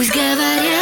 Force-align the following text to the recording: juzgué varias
juzgué 0.00 0.34
varias 0.34 0.79